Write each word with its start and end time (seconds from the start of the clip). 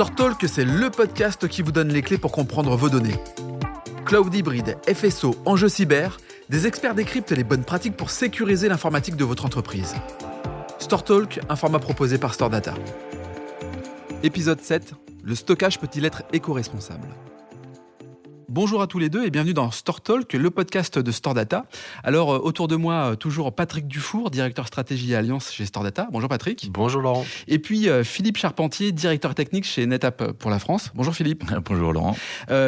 StoreTalk, 0.00 0.48
c'est 0.48 0.64
le 0.64 0.88
podcast 0.88 1.46
qui 1.46 1.60
vous 1.60 1.72
donne 1.72 1.88
les 1.88 2.00
clés 2.00 2.16
pour 2.16 2.32
comprendre 2.32 2.74
vos 2.74 2.88
données. 2.88 3.16
Cloud 4.06 4.34
hybride, 4.34 4.78
FSO, 4.90 5.34
enjeux 5.44 5.68
cyber, 5.68 6.16
des 6.48 6.66
experts 6.66 6.94
décryptent 6.94 7.32
les 7.32 7.44
bonnes 7.44 7.64
pratiques 7.64 7.98
pour 7.98 8.08
sécuriser 8.08 8.70
l'informatique 8.70 9.16
de 9.16 9.24
votre 9.24 9.44
entreprise. 9.44 9.94
StoreTalk, 10.78 11.40
un 11.50 11.54
format 11.54 11.80
proposé 11.80 12.16
par 12.16 12.32
StoreData. 12.32 12.72
Épisode 14.22 14.62
7, 14.62 14.94
le 15.22 15.34
stockage 15.34 15.78
peut-il 15.78 16.06
être 16.06 16.22
éco-responsable? 16.32 17.08
Bonjour 18.50 18.82
à 18.82 18.88
tous 18.88 18.98
les 18.98 19.10
deux 19.10 19.24
et 19.24 19.30
bienvenue 19.30 19.54
dans 19.54 19.70
Store 19.70 20.00
Talk, 20.00 20.32
le 20.32 20.50
podcast 20.50 20.98
de 20.98 21.12
Store 21.12 21.34
Data. 21.34 21.66
Alors, 22.02 22.34
euh, 22.34 22.38
autour 22.40 22.66
de 22.66 22.74
moi, 22.74 23.12
euh, 23.12 23.14
toujours 23.14 23.54
Patrick 23.54 23.86
Dufour, 23.86 24.28
directeur 24.28 24.66
stratégie 24.66 25.12
et 25.12 25.14
alliance 25.14 25.52
chez 25.52 25.66
Store 25.66 25.84
Data. 25.84 26.08
Bonjour 26.10 26.28
Patrick. 26.28 26.68
Bonjour 26.72 27.00
Laurent. 27.00 27.24
Et 27.46 27.60
puis 27.60 27.88
euh, 27.88 28.02
Philippe 28.02 28.38
Charpentier, 28.38 28.90
directeur 28.90 29.36
technique 29.36 29.64
chez 29.64 29.86
NetApp 29.86 30.32
pour 30.32 30.50
la 30.50 30.58
France. 30.58 30.90
Bonjour 30.96 31.14
Philippe. 31.14 31.44
Bonjour 31.64 31.92
Laurent. 31.92 32.16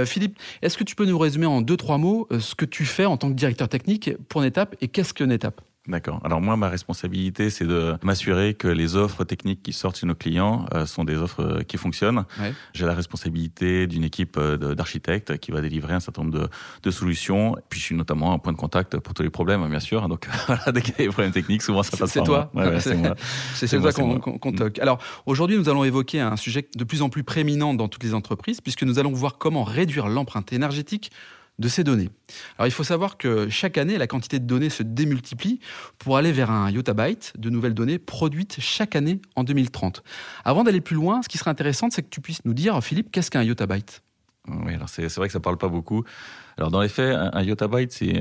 Philippe, 0.07 0.39
est-ce 0.63 0.79
que 0.79 0.85
tu 0.85 0.95
peux 0.95 1.05
nous 1.05 1.19
résumer 1.19 1.47
en 1.47 1.63
deux, 1.63 1.77
trois 1.77 1.99
mots 1.99 2.29
ce 2.39 2.55
que 2.55 2.65
tu 2.65 2.85
fais 2.85 3.05
en 3.05 3.17
tant 3.17 3.29
que 3.31 3.35
directeur 3.35 3.69
technique 3.69 4.11
pour 4.29 4.41
NetApp 4.41 4.77
et 4.81 4.87
qu'est-ce 4.87 5.13
que 5.13 5.25
NetApp? 5.25 5.61
D'accord. 5.89 6.21
Alors 6.23 6.41
moi, 6.41 6.57
ma 6.57 6.69
responsabilité, 6.69 7.51
c'est 7.51 7.65
de 7.65 7.97
m'assurer 8.05 8.55
que 8.55 8.69
les 8.69 8.95
offres 8.95 9.25
techniques 9.25 9.65
qui 9.65 9.73
sortent 9.73 9.99
chez 9.99 10.07
nos 10.07 10.15
clients 10.15 10.65
euh, 10.75 10.87
sont 10.87 11.03
des 11.03 11.17
offres 11.17 11.43
euh, 11.43 11.63
qui 11.63 11.77
fonctionnent. 11.77 12.25
J'ai 12.73 12.87
la 12.87 12.95
responsabilité 12.95 13.89
d'une 13.89 14.05
équipe 14.05 14.37
euh, 14.39 14.77
d'architectes 14.77 15.39
qui 15.39 15.51
va 15.51 15.61
délivrer 15.61 15.95
un 15.95 16.01
certain 16.01 16.23
nombre 16.23 16.39
de, 16.39 16.49
de, 16.85 16.91
solutions. 16.93 17.57
Puis 17.69 17.81
je 17.81 17.87
suis 17.87 17.95
notamment 17.97 18.33
un 18.33 18.39
point 18.39 18.53
de 18.53 18.59
contact 18.59 18.97
pour 18.99 19.13
tous 19.13 19.25
les 19.25 19.31
problèmes, 19.31 19.69
bien 19.69 19.81
sûr. 19.81 20.09
Donc 20.09 20.29
voilà, 20.47 20.71
dès 20.71 20.83
qu'il 20.83 20.93
y 20.93 21.03
a 21.03 21.07
des 21.07 21.09
problèmes 21.09 21.33
techniques, 21.33 21.63
souvent 21.63 21.83
ça 21.83 21.97
passe 21.97 22.15
par 22.15 22.25
toi. 22.25 22.51
moi. 22.53 22.69
Ouais, 22.69 22.81
c'est 22.81 22.95
moi. 22.97 23.17
C'est 23.55 23.67
toi 23.81 23.93
qu'on 23.93 24.53
toque. 24.53 24.79
Alors 24.79 24.99
aujourd'hui, 25.27 25.59
nous 25.59 25.69
allons 25.69 25.83
évoquer 25.83 26.21
un 26.21 26.37
sujet 26.37 26.65
de 26.77 26.85
plus 26.85 27.03
en 27.03 27.09
plus 27.09 27.25
prééminent 27.25 27.75
dans 27.75 27.89
toutes 27.89 28.05
les 28.05 28.15
entreprises, 28.15 28.61
puisque 28.61 28.85
nous 28.85 29.01
allons 29.01 29.13
voir 29.13 29.37
comment 29.37 29.65
réduire 29.65 30.07
l'empreinte 30.07 30.53
énergétique 30.53 31.11
de 31.59 31.69
ces 31.69 31.85
données. 31.85 32.11
Alors 32.59 32.67
il 32.67 32.73
faut 32.73 32.85
savoir 32.85 33.17
que 33.17 33.49
chaque 33.49 33.79
année, 33.79 33.99
la 33.99 34.07
quantité 34.07 34.39
de 34.39 34.47
données 34.47 34.71
se 34.71 34.83
démultiplie 34.83 35.61
pour 35.99 36.17
aller 36.17 36.33
vers 36.33 36.51
un 36.51 36.71
yottabyte 36.71 37.35
de 37.39 37.51
nouvelles 37.51 37.75
données 37.75 37.99
produites 37.99 38.57
chaque 38.61 38.97
année 38.97 39.21
en 39.37 39.45
2030. 39.45 40.03
Avant 40.45 40.65
d'aller 40.65 40.81
plus 40.81 40.97
loin, 40.97 41.23
ce 41.23 41.29
qui 41.29 41.39
serait 41.39 41.51
intéressant, 41.51 41.89
c'est 41.91 42.03
que 42.03 42.09
tu 42.09 42.21
puisses 42.21 42.45
nous 42.45 42.55
dire, 42.55 42.83
Philippe, 42.83 43.11
qu'est-ce 43.13 43.31
qu'un 43.31 43.43
yottabyte? 43.43 44.03
Oui, 44.49 44.75
alors 44.75 44.89
c'est 44.89 45.07
vrai 45.15 45.29
que 45.29 45.33
ça 45.33 45.41
parle 45.41 45.57
pas 45.57 45.69
beaucoup. 45.69 46.03
Alors 46.59 46.71
dans 46.71 46.81
les 46.81 46.89
faits, 46.89 47.17
un, 47.33 47.43
yottabyte 47.43 47.93
c'est 47.93 48.21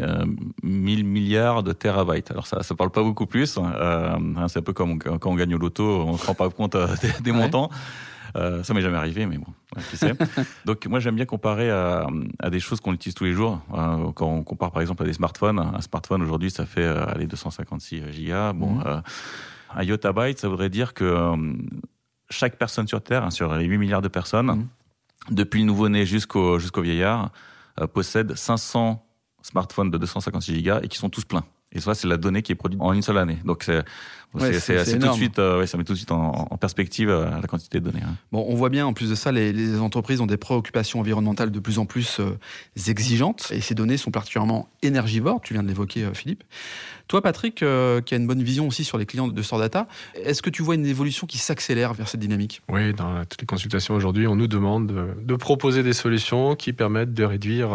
1000 0.64 1.00
euh, 1.00 1.04
milliards 1.04 1.64
de 1.64 1.74
terabytes. 1.74 2.30
Alors 2.30 2.46
ça 2.46 2.62
ça 2.62 2.76
parle 2.76 2.92
pas 2.92 3.02
beaucoup 3.02 3.26
plus. 3.26 3.58
Euh, 3.58 4.16
hein, 4.38 4.48
c'est 4.48 4.60
un 4.60 4.62
peu 4.62 4.74
comme 4.74 5.00
quand 5.00 5.26
on 5.26 5.36
gagne 5.36 5.56
au 5.56 5.58
loto, 5.58 5.84
on 5.84 6.18
se 6.18 6.28
rend 6.28 6.36
pas 6.36 6.50
compte 6.50 6.76
euh, 6.76 6.88
des, 7.24 7.32
montants. 7.32 7.70
Euh, 8.36 8.64
ça 8.64 8.74
m'est 8.74 8.82
jamais 8.82 8.98
arrivé, 8.98 9.26
mais 9.26 9.38
bon, 9.38 9.54
qui 9.90 9.98
sait. 9.98 10.14
Donc 10.66 10.86
moi 10.86 11.00
j'aime 11.00 11.16
bien 11.16 11.26
comparer 11.26 11.70
à, 11.70 12.08
à 12.40 12.50
des 12.50 12.60
choses 12.60 12.80
qu'on 12.80 12.94
utilise 12.94 13.16
tous 13.16 13.26
les 13.26 13.34
jours. 13.34 13.62
Euh, 13.74 14.12
quand 14.14 14.28
on 14.28 14.44
compare 14.44 14.72
par 14.72 14.82
exemple 14.82 15.04
à 15.04 15.06
des 15.06 15.14
smartphones, 15.14 15.60
un 15.60 15.82
smartphone 15.82 16.22
aujourd'hui 16.22 16.52
ça 16.52 16.66
fait 16.66 16.84
euh, 16.84 17.06
aller 17.06 17.28
256 17.28 18.12
gigas. 18.12 18.54
Bon, 18.54 18.76
mmh. 18.76 18.84
euh, 18.86 19.02
un 19.76 19.84
yottabyte 19.84 20.40
ça 20.40 20.50
voudrait 20.50 20.70
dire 20.70 20.94
que 20.94 21.04
euh, 21.04 21.54
chaque 22.30 22.58
personne 22.58 22.88
sur 22.88 23.02
Terre, 23.02 23.24
hein, 23.24 23.32
sur 23.32 23.56
les 23.56 23.66
8 23.66 23.78
milliards 23.78 24.02
de 24.02 24.08
personnes, 24.08 24.48
mmh. 24.48 24.68
depuis 25.32 25.60
le 25.62 25.66
nouveau-né 25.66 26.06
jusqu'au 26.06 26.60
jusqu'au 26.60 26.82
vieillard, 26.82 27.32
possède 27.94 28.36
500 28.36 29.06
smartphones 29.42 29.90
de 29.90 29.98
256 29.98 30.56
gigas 30.56 30.80
et 30.84 30.88
qui 30.88 30.98
sont 30.98 31.10
tous 31.10 31.26
pleins. 31.26 31.46
Et 31.74 31.80
ça, 31.80 31.96
c'est 31.96 32.08
la 32.08 32.18
donnée 32.18 32.42
qui 32.42 32.52
est 32.52 32.56
produite 32.56 32.82
en 32.82 32.94
une 32.94 33.02
seule 33.02 33.18
année. 33.18 33.38
Donc, 33.46 33.70
c'est 34.40 35.00
tout 35.00 35.08
de 35.08 35.14
suite, 35.14 35.40
euh, 35.40 35.66
ça 35.66 35.78
met 35.78 35.84
tout 35.84 35.94
de 35.94 35.98
suite 35.98 36.12
en, 36.12 36.48
en 36.50 36.58
perspective 36.58 37.10
euh, 37.10 37.30
la 37.30 37.48
quantité 37.48 37.80
de 37.80 37.86
données. 37.86 38.04
Hein. 38.04 38.16
Bon, 38.32 38.46
on 38.48 38.56
voit 38.56 38.70
bien, 38.70 38.86
en 38.86 38.94
plus 38.94 39.10
de 39.10 39.16
ça, 39.16 39.32
les, 39.32 39.52
les, 39.52 39.80
entreprises 39.80 40.22
ont 40.22 40.26
des 40.26 40.38
préoccupations 40.38 41.00
environnementales 41.00 41.52
de 41.52 41.60
plus 41.60 41.80
en 41.80 41.86
plus 41.86 42.20
euh, 42.20 42.38
exigeantes. 42.88 43.52
Et 43.52 43.62
ces 43.62 43.76
données 43.76 43.98
sont 43.98 44.12
particulièrement 44.12 44.70
énergivores. 44.82 45.42
Tu 45.42 45.54
viens 45.54 45.64
de 45.64 45.68
l'évoquer, 45.68 46.08
Philippe. 46.14 46.44
Toi, 47.08 47.22
Patrick, 47.22 47.56
qui 47.56 47.64
a 47.66 48.18
une 48.18 48.28
bonne 48.28 48.42
vision 48.42 48.68
aussi 48.68 48.86
sur 48.86 48.98
les 48.98 49.06
clients 49.06 49.28
de 49.28 49.42
Stordata, 49.42 49.88
est-ce 50.16 50.42
que 50.42 50.50
tu 50.50 50.64
vois 50.64 50.76
une 50.76 50.86
évolution 50.86 51.28
qui 51.28 51.40
s'accélère 51.40 51.94
vers 51.94 52.08
cette 52.08 52.22
dynamique? 52.22 52.62
Oui, 52.70 52.94
dans 52.94 53.26
toutes 53.26 53.42
les 53.42 53.48
consultations 53.48 53.96
aujourd'hui, 53.96 54.28
on 54.28 54.38
nous 54.38 54.48
demande 54.48 54.88
de, 54.88 55.08
de, 55.22 55.36
proposer 55.36 55.84
des 55.84 55.92
solutions 55.92 56.56
qui 56.56 56.72
permettent 56.72 57.14
de 57.14 57.26
réduire 57.26 57.72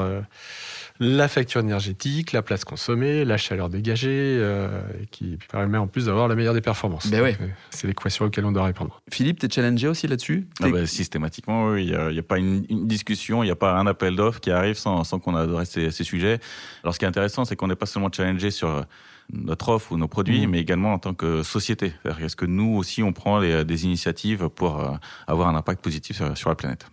la 1.01 1.29
facture 1.29 1.61
énergétique, 1.61 2.33
la 2.33 2.43
place 2.43 2.65
consommée, 2.65 3.25
la 3.25 3.37
chaleur 3.37 3.69
dégagée, 3.69 4.39
euh, 4.41 4.69
qui 5.11 5.39
permet 5.51 5.79
en 5.79 5.87
plus 5.87 6.07
d'avoir 6.07 6.29
la 6.29 6.35
meilleure 6.35 6.55
des 6.55 6.61
performances. 6.61 7.09
Ben 7.09 7.23
ouais. 7.23 7.37
C'est 7.71 7.87
l'équation 7.87 8.27
auxquelles 8.27 8.45
on 8.45 8.53
doit 8.53 8.65
répondre. 8.65 9.01
Philippe, 9.11 9.39
tu 9.39 9.47
es 9.47 9.51
challengé 9.51 9.89
aussi 9.89 10.07
là-dessus? 10.07 10.49
Ah 10.63 10.69
bah, 10.69 10.87
Systématiquement, 10.87 11.69
oui. 11.69 11.87
Il 11.87 12.13
n'y 12.13 12.19
a, 12.19 12.23
pas 12.23 12.39
une, 12.39 12.65
discussion, 12.87 13.43
il 13.43 13.47
n'y 13.47 13.53
a 13.53 13.57
pas 13.57 13.75
un 13.75 13.87
appel 13.87 14.17
d'offres 14.17 14.41
qui 14.41 14.51
arrive 14.51 14.77
sans, 14.77 15.05
sans 15.05 15.19
qu'on 15.19 15.35
adresse 15.35 15.71
ces, 15.71 15.91
ces, 15.91 16.05
sujets. 16.05 16.39
Alors 16.83 16.95
ce 16.95 16.99
qui 16.99 17.05
est 17.05 17.09
intéressant, 17.09 17.45
c'est 17.45 17.57
qu'on 17.57 17.69
n'est 17.69 17.77
pas 17.77 17.87
seulement 17.87 18.11
challengé 18.13 18.51
sur 18.51 18.85
notre 19.33 19.69
offre 19.71 19.93
ou 19.93 19.97
nos 19.97 20.09
produits, 20.09 20.47
mmh. 20.47 20.51
mais 20.51 20.61
également 20.61 20.93
en 20.93 20.99
tant 20.99 21.15
que 21.15 21.43
société. 21.43 21.93
Est-ce 22.21 22.37
que 22.37 22.47
nous 22.47 22.77
aussi, 22.77 23.03
on 23.03 23.13
prend 23.13 23.39
les, 23.39 23.65
des 23.65 23.85
initiatives 23.85 24.49
pour 24.49 24.81
euh, 24.81 24.93
avoir 25.27 25.49
un 25.49 25.57
impact 25.57 25.83
positif 25.83 26.17
sur, 26.17 26.37
sur 26.37 26.49
la 26.49 26.55
planète? 26.55 26.87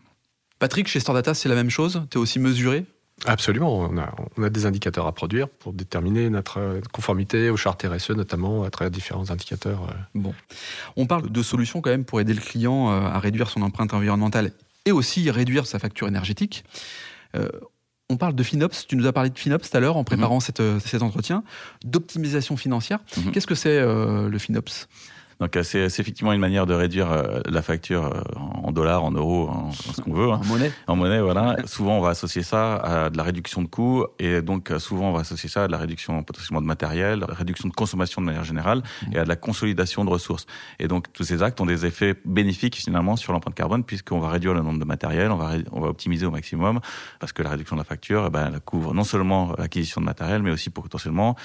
Patrick, 0.59 0.87
chez 0.87 0.99
Stordata, 0.99 1.33
c'est 1.33 1.49
la 1.49 1.55
même 1.55 1.69
chose? 1.69 2.03
Tu 2.09 2.17
es 2.17 2.21
aussi 2.21 2.39
mesuré? 2.39 2.85
Absolument, 3.25 3.79
on 3.79 3.97
a, 3.97 4.13
on 4.37 4.43
a, 4.43 4.49
des 4.49 4.65
indicateurs 4.65 5.07
à 5.07 5.13
produire 5.13 5.47
pour 5.47 5.71
déterminer 5.71 6.29
notre 6.29 6.81
conformité 6.91 7.49
aux 7.49 7.57
chartes 7.57 7.83
RSE, 7.83 8.11
notamment 8.11 8.63
à 8.63 8.69
travers 8.69 8.91
différents 8.91 9.31
indicateurs. 9.31 9.83
Euh. 9.83 9.93
Bon, 10.15 10.33
on 10.97 11.05
parle 11.05 11.31
de 11.31 11.43
solutions 11.43 11.81
quand 11.81 11.91
même 11.91 12.05
pour 12.05 12.19
aider 12.19 12.33
le 12.33 12.41
client 12.41 12.91
euh, 12.91 13.01
à 13.01 13.19
réduire 13.19 13.49
son 13.49 13.61
empreinte 13.61 13.93
environnementale 13.93 14.51
et 14.85 14.91
aussi 14.91 15.31
réduire 15.31 15.67
sa 15.67 15.79
facture 15.79 16.07
énergétique. 16.07 16.65
Euh, 17.35 17.47
on 18.09 18.17
parle 18.17 18.35
de 18.35 18.43
FinOps, 18.43 18.87
tu 18.87 18.97
nous 18.97 19.07
as 19.07 19.13
parlé 19.13 19.29
de 19.29 19.39
FinOps 19.39 19.69
tout 19.69 19.77
à 19.77 19.79
l'heure 19.79 19.95
en 19.95 20.03
préparant 20.03 20.41
cette, 20.41 20.61
cet 20.79 21.01
entretien, 21.01 21.43
d'optimisation 21.85 22.57
financière. 22.57 22.99
Mm-hmm. 22.99 23.31
Qu'est-ce 23.31 23.47
que 23.47 23.55
c'est 23.55 23.79
le 23.81 24.37
FinOps? 24.37 24.87
Donc 25.39 25.57
c'est 25.63 25.85
effectivement 25.85 26.33
une 26.33 26.39
manière 26.39 26.65
de 26.65 26.73
réduire 26.73 27.11
euh, 27.11 27.41
la 27.45 27.61
facture 27.61 28.05
euh, 28.05 28.21
en 28.63 28.71
dollars, 28.71 29.03
en 29.03 29.11
euros, 29.11 29.49
en, 29.49 29.71
ce 29.71 30.01
qu'on 30.01 30.13
veut. 30.13 30.31
Hein. 30.31 30.41
En 30.43 30.45
monnaie. 30.45 30.71
En 30.87 30.95
monnaie, 30.95 31.21
voilà. 31.21 31.57
souvent 31.65 31.97
on 31.97 32.01
va 32.01 32.09
associer 32.09 32.43
ça 32.43 32.75
à 32.75 33.09
de 33.09 33.17
la 33.17 33.23
réduction 33.23 33.61
de 33.61 33.67
coûts 33.67 34.05
et 34.19 34.41
donc 34.41 34.71
euh, 34.71 34.79
souvent 34.79 35.09
on 35.09 35.13
va 35.13 35.21
associer 35.21 35.49
ça 35.49 35.63
à 35.63 35.67
de 35.67 35.71
la 35.71 35.77
réduction 35.77 36.23
potentiellement 36.23 36.61
de 36.61 36.65
matériel, 36.65 37.25
réduction 37.27 37.67
de 37.67 37.73
consommation 37.73 38.21
de 38.21 38.25
manière 38.25 38.43
générale 38.43 38.83
et 39.11 39.19
à 39.19 39.23
de 39.23 39.29
la 39.29 39.35
consolidation 39.35 40.05
de 40.05 40.09
ressources. 40.09 40.45
Et 40.79 40.87
donc 40.87 41.11
tous 41.13 41.23
ces 41.23 41.43
actes 41.43 41.59
ont 41.61 41.65
des 41.65 41.85
effets 41.85 42.15
bénéfiques 42.25 42.75
finalement 42.75 43.15
sur 43.15 43.33
l'empreinte 43.33 43.55
carbone 43.55 43.83
puisqu'on 43.83 44.19
va 44.19 44.29
réduire 44.29 44.53
le 44.53 44.61
nombre 44.61 44.79
de 44.79 44.85
matériel, 44.85 45.31
on 45.31 45.37
va 45.37 45.53
on 45.71 45.81
va 45.81 45.89
optimiser 45.89 46.25
au 46.25 46.31
maximum 46.31 46.79
parce 47.19 47.33
que 47.33 47.43
la 47.43 47.49
réduction 47.49 47.75
de 47.75 47.81
la 47.81 47.85
facture, 47.85 48.25
eh 48.27 48.29
ben, 48.29 48.51
elle 48.53 48.59
couvre 48.59 48.93
non 48.93 49.03
seulement 49.03 49.53
l'acquisition 49.57 50.01
de 50.01 50.05
matériel 50.05 50.41
mais 50.41 50.51
aussi 50.51 50.69
potentiellement 50.69 51.35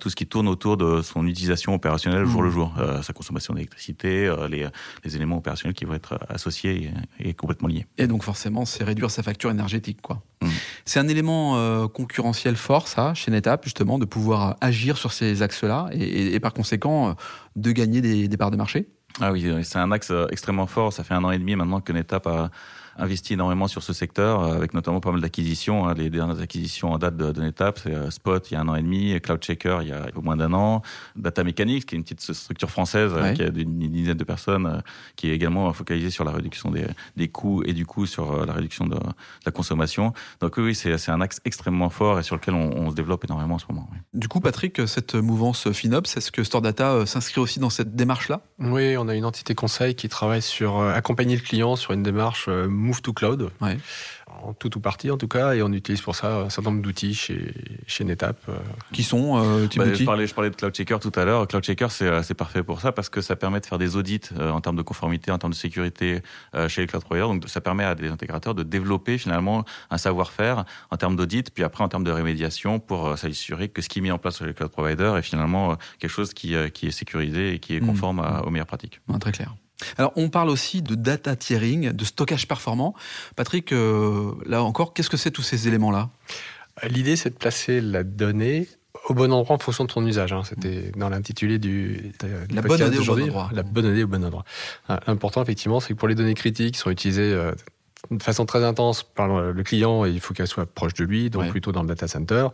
tout 0.00 0.10
ce 0.10 0.16
qui 0.16 0.26
tourne 0.26 0.48
autour 0.48 0.76
de 0.76 1.02
son 1.02 1.26
utilisation 1.26 1.74
opérationnelle 1.74 2.24
jour 2.24 2.42
le 2.42 2.48
mmh. 2.48 2.52
jour, 2.52 2.74
sa 3.02 3.12
consommation 3.32 3.54
d'électricité, 3.54 4.26
euh, 4.26 4.48
les, 4.48 4.66
les, 5.04 5.16
éléments 5.16 5.38
opérationnels 5.38 5.74
qui 5.74 5.84
vont 5.84 5.94
être 5.94 6.18
associés 6.28 6.90
et, 7.18 7.34
complètement 7.34 7.68
liés. 7.68 7.86
Et 7.98 8.06
donc 8.06 8.22
forcément, 8.22 8.64
c'est 8.64 8.84
réduire 8.84 9.10
sa 9.10 9.22
facture 9.22 9.50
énergétique, 9.50 10.00
quoi. 10.02 10.22
Mmh. 10.42 10.48
C'est 10.84 11.00
un 11.00 11.08
élément 11.08 11.56
euh, 11.56 11.88
concurrentiel 11.88 12.56
fort, 12.56 12.88
ça, 12.88 13.14
chez 13.14 13.30
NetApp, 13.30 13.64
justement, 13.64 13.98
de 13.98 14.04
pouvoir 14.04 14.56
agir 14.60 14.98
sur 14.98 15.12
ces 15.12 15.42
axes-là 15.42 15.88
et, 15.92 16.34
et, 16.34 16.40
par 16.40 16.52
conséquent 16.52 17.10
euh, 17.10 17.12
de 17.56 17.72
gagner 17.72 18.00
des, 18.00 18.28
des 18.28 18.36
parts 18.36 18.50
de 18.50 18.56
marché. 18.56 18.88
Ah 19.20 19.32
oui, 19.32 19.46
c'est 19.62 19.78
un 19.78 19.92
axe 19.92 20.12
extrêmement 20.30 20.66
fort. 20.66 20.92
Ça 20.92 21.04
fait 21.04 21.14
un 21.14 21.22
an 21.22 21.30
et 21.30 21.38
demi 21.38 21.54
maintenant 21.54 21.80
que 21.80 21.92
NetApp 21.92 22.26
a 22.26 22.50
investi 22.98 23.34
énormément 23.34 23.68
sur 23.68 23.82
ce 23.82 23.92
secteur, 23.92 24.42
euh, 24.42 24.56
avec 24.56 24.74
notamment 24.74 25.00
pas 25.00 25.10
mal 25.12 25.20
d'acquisitions. 25.20 25.86
Hein. 25.86 25.94
Les 25.94 26.10
dernières 26.10 26.40
acquisitions 26.40 26.92
en 26.92 26.98
date 26.98 27.16
de, 27.16 27.32
de 27.32 27.40
NetApp, 27.40 27.78
c'est 27.78 27.94
euh, 27.94 28.10
Spot 28.10 28.50
il 28.50 28.54
y 28.54 28.56
a 28.56 28.60
un 28.60 28.68
an 28.68 28.74
et 28.74 28.82
demi, 28.82 29.18
Cloud 29.20 29.42
Checker 29.42 29.78
il 29.82 29.88
y 29.88 29.92
a 29.92 30.06
au 30.14 30.22
moins 30.22 30.36
d'un 30.36 30.52
an, 30.52 30.82
Data 31.16 31.44
Mechanics, 31.44 31.86
qui 31.86 31.94
est 31.94 31.98
une 31.98 32.04
petite 32.04 32.20
structure 32.20 32.70
française 32.70 33.12
euh, 33.14 33.32
qui 33.32 33.42
a 33.42 33.46
une, 33.46 33.78
dizaine 33.78 34.16
de 34.16 34.24
personnes, 34.24 34.82
qui 35.16 35.30
est 35.30 35.34
également 35.34 35.72
focalisée 35.72 36.10
sur 36.10 36.24
la 36.24 36.32
réduction 36.32 36.70
des, 36.70 36.86
des 37.16 37.28
coûts 37.28 37.62
et 37.64 37.72
du 37.72 37.86
coup 37.86 38.06
sur 38.06 38.46
la 38.46 38.52
réduction 38.52 38.86
de, 38.86 38.98
la 39.46 39.52
consommation. 39.52 40.12
Donc 40.40 40.56
oui, 40.56 40.74
c'est 40.74 41.08
un 41.08 41.20
axe 41.20 41.40
extrêmement 41.44 41.90
fort 41.90 42.18
et 42.18 42.22
sur 42.22 42.36
lequel 42.36 42.54
on, 42.54 42.76
on 42.76 42.90
se 42.90 42.94
développe 42.94 43.24
énormément 43.24 43.54
en 43.54 43.58
ce 43.58 43.66
moment. 43.68 43.88
Oui. 43.92 43.98
Du 44.14 44.28
coup, 44.28 44.40
Patrick, 44.40 44.86
cette 44.86 45.14
mouvance 45.14 45.70
FinOps, 45.70 46.16
est-ce 46.16 46.30
que 46.30 46.44
StoreData 46.44 47.06
s'inscrit 47.06 47.40
aussi 47.40 47.60
dans 47.60 47.70
cette 47.70 47.94
démarche-là? 47.94 48.42
Oui, 48.58 48.96
on 48.96 49.08
a 49.08 49.14
une 49.14 49.24
entité 49.24 49.54
conseil 49.54 49.94
qui 49.94 50.08
travaille 50.08 50.42
sur 50.42 50.80
accompagner 50.80 51.36
le 51.36 51.42
client 51.42 51.76
sur 51.76 51.92
une 51.92 52.02
démarche 52.02 52.48
Move 52.82 53.00
to 53.00 53.12
Cloud. 53.12 53.50
Ouais. 53.60 53.78
En 54.42 54.54
tout 54.54 54.76
ou 54.76 54.80
partie, 54.80 55.10
en 55.10 55.18
tout 55.18 55.28
cas, 55.28 55.54
et 55.54 55.62
on 55.62 55.72
utilise 55.72 56.00
pour 56.00 56.16
ça 56.16 56.40
un 56.40 56.48
certain 56.48 56.70
nombre 56.70 56.82
d'outils 56.82 57.14
chez, 57.14 57.54
chez 57.86 58.02
NetApp. 58.02 58.38
Euh. 58.48 58.54
Qui 58.92 59.02
sont 59.02 59.36
euh, 59.36 59.68
bah, 59.76 59.92
je, 59.92 60.04
parlais, 60.04 60.26
je 60.26 60.34
parlais 60.34 60.50
de 60.50 60.56
Cloud 60.56 60.74
Checker 60.74 60.98
tout 61.00 61.12
à 61.14 61.24
l'heure. 61.24 61.46
Cloud 61.46 61.62
Checker, 61.62 61.88
c'est 61.90 62.06
euh, 62.06 62.22
parfait 62.36 62.62
pour 62.62 62.80
ça 62.80 62.92
parce 62.92 63.08
que 63.08 63.20
ça 63.20 63.36
permet 63.36 63.60
de 63.60 63.66
faire 63.66 63.78
des 63.78 63.96
audits 63.96 64.20
euh, 64.38 64.50
en 64.50 64.60
termes 64.60 64.76
de 64.76 64.82
conformité, 64.82 65.30
en 65.30 65.38
termes 65.38 65.52
de 65.52 65.56
sécurité 65.56 66.22
euh, 66.54 66.68
chez 66.68 66.80
les 66.80 66.86
cloud 66.86 67.04
providers. 67.04 67.28
Donc, 67.28 67.48
ça 67.48 67.60
permet 67.60 67.84
à 67.84 67.94
des 67.94 68.08
intégrateurs 68.08 68.54
de 68.54 68.62
développer 68.62 69.18
finalement 69.18 69.64
un 69.90 69.98
savoir-faire 69.98 70.64
en 70.90 70.96
termes 70.96 71.14
d'audit, 71.14 71.52
puis 71.52 71.62
après 71.62 71.84
en 71.84 71.88
termes 71.88 72.04
de 72.04 72.10
rémédiation 72.10 72.80
pour 72.80 73.16
s'assurer 73.18 73.68
que 73.68 73.82
ce 73.82 73.88
qui 73.88 73.98
est 73.98 74.02
mis 74.02 74.10
en 74.10 74.18
place 74.18 74.36
sur 74.36 74.46
les 74.46 74.54
cloud 74.54 74.70
providers 74.70 75.16
est 75.16 75.22
finalement 75.22 75.76
quelque 75.98 76.10
chose 76.10 76.32
qui, 76.32 76.54
qui 76.72 76.86
est 76.86 76.90
sécurisé 76.90 77.54
et 77.54 77.58
qui 77.58 77.76
est 77.76 77.80
mmh. 77.80 77.86
conforme 77.86 78.16
mmh. 78.16 78.24
à, 78.24 78.42
aux 78.46 78.50
meilleures 78.50 78.66
pratiques. 78.66 79.00
Ah, 79.12 79.18
très 79.18 79.32
clair. 79.32 79.54
Alors, 79.98 80.12
on 80.16 80.28
parle 80.28 80.50
aussi 80.50 80.82
de 80.82 80.94
data 80.94 81.36
tiering, 81.36 81.92
de 81.92 82.04
stockage 82.04 82.48
performant. 82.48 82.94
Patrick, 83.36 83.72
euh, 83.72 84.32
là 84.46 84.62
encore, 84.62 84.94
qu'est-ce 84.94 85.10
que 85.10 85.16
c'est 85.16 85.30
tous 85.30 85.42
ces 85.42 85.68
éléments-là? 85.68 86.10
L'idée, 86.88 87.16
c'est 87.16 87.30
de 87.30 87.34
placer 87.34 87.80
la 87.80 88.02
donnée 88.02 88.68
au 89.08 89.14
bon 89.14 89.32
endroit 89.32 89.56
en 89.56 89.58
fonction 89.58 89.84
de 89.84 89.92
ton 89.92 90.06
usage. 90.06 90.32
Hein. 90.32 90.42
C'était 90.44 90.92
dans 90.96 91.08
l'intitulé 91.08 91.58
du, 91.58 92.12
la 92.50 92.62
bonne 92.62 92.78
donnée 92.78 92.98
au 92.98 93.04
bon 93.04 93.22
endroit. 93.22 93.50
La 93.52 93.62
bonne 93.62 93.84
donnée 93.84 94.04
au 94.04 94.08
bon 94.08 94.24
endroit. 94.24 94.44
Important, 95.06 95.42
effectivement, 95.42 95.80
c'est 95.80 95.94
que 95.94 95.98
pour 95.98 96.08
les 96.08 96.14
données 96.14 96.34
critiques 96.34 96.74
qui 96.74 96.80
sont 96.80 96.90
utilisées 96.90 97.32
euh, 97.32 97.52
de 98.10 98.22
façon 98.22 98.46
très 98.46 98.64
intense 98.64 99.02
par 99.02 99.28
le 99.28 99.62
client 99.62 100.04
et 100.04 100.10
il 100.10 100.20
faut 100.20 100.34
qu'elle 100.34 100.46
soit 100.46 100.66
proche 100.66 100.94
de 100.94 101.04
lui, 101.04 101.30
donc 101.30 101.48
plutôt 101.50 101.72
dans 101.72 101.82
le 101.82 101.88
data 101.88 102.08
center, 102.08 102.48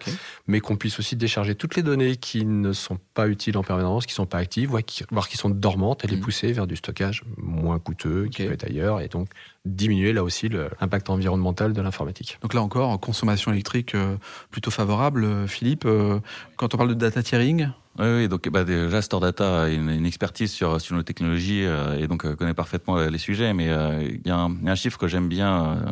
mais 0.47 0.61
qu'on 0.61 0.77
puisse 0.77 0.99
aussi 0.99 1.17
décharger 1.17 1.55
toutes 1.55 1.75
les 1.75 1.83
données 1.83 2.17
qui 2.17 2.45
ne 2.45 2.73
sont 2.73 2.99
pas 3.15 3.29
utiles 3.29 3.57
en 3.57 3.63
permanence, 3.63 4.07
qui 4.07 4.13
ne 4.13 4.17
sont 4.17 4.27
pas 4.27 4.39
actives, 4.39 4.69
voire 4.69 5.29
qui, 5.29 5.37
sont 5.37 5.51
dormantes, 5.51 6.05
et 6.05 6.09
les 6.09 6.17
mm. 6.17 6.21
pousser 6.21 6.53
vers 6.53 6.67
du 6.67 6.77
stockage 6.77 7.23
moins 7.37 7.79
coûteux, 7.79 8.29
qui 8.31 8.45
peut 8.45 8.53
être 8.53 8.65
ailleurs, 8.65 9.01
et 9.01 9.09
donc 9.09 9.29
diminuer 9.65 10.13
là 10.13 10.23
aussi 10.23 10.49
l'impact 10.49 11.11
environnemental 11.11 11.73
de 11.73 11.81
l'informatique. 11.81 12.39
Donc 12.43 12.55
là 12.55 12.63
encore, 12.63 12.99
consommation 13.01 13.53
électrique 13.53 13.95
euh, 13.95 14.17
plutôt 14.51 14.71
favorable. 14.71 15.25
Euh, 15.25 15.47
Philippe, 15.47 15.85
euh, 15.85 16.21
quand 16.57 16.75
on 16.75 16.77
parle 16.77 16.91
de 16.91 16.95
data 16.95 17.23
tiering 17.23 17.69
oui, 17.99 18.07
oui, 18.07 18.29
donc 18.29 18.49
bah, 18.49 18.65
déjà 18.65 19.03
Store 19.03 19.21
Data 19.21 19.63
a 19.63 19.69
une, 19.69 20.07
expertise 20.07 20.53
sur, 20.53 20.81
sur 20.81 20.95
nos 20.97 21.03
technologies 21.03 21.65
et 21.99 22.07
donc 22.07 22.35
connaît 22.37 22.55
parfaitement 22.55 22.97
les 22.97 23.19
sujets, 23.19 23.53
mais 23.53 23.65
il 23.65 24.27
y, 24.27 24.31
a 24.31 24.37
un 24.39 24.75
chiffre 24.75 24.99
que 24.99 25.09
j'aime 25.09 25.29
bien 25.29 25.83